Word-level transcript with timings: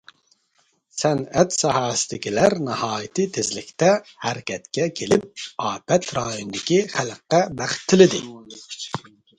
سەنئەت 1.01 1.53
ساھەسىدىكىلەر 1.57 2.55
ناھايىتى 2.69 3.27
تېزلىكتە 3.37 3.91
ھەرىكەتكە 4.25 4.89
كېلىپ، 5.01 5.45
ئاپەت 5.69 6.13
رايونىدىكى 6.21 6.83
خەلققە 6.99 7.45
بەخت 7.63 7.89
تىلىدى. 7.95 8.27